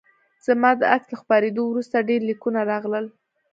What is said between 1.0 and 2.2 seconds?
له خپریدو وروسته